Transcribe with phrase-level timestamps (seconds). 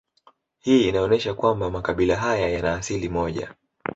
[0.59, 3.53] Hii inaonesha kwamba makabila haya yana asili moja